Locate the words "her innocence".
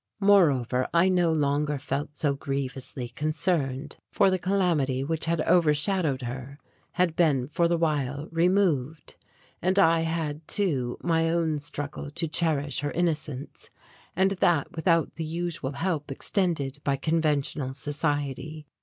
12.79-13.69